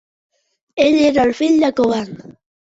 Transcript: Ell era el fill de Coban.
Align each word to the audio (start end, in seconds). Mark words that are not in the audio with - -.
Ell 0.87 0.97
era 1.11 1.27
el 1.29 1.37
fill 1.43 1.63
de 1.67 1.73
Coban. 1.83 2.13